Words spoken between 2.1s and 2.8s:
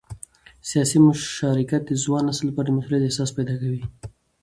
نسل لپاره د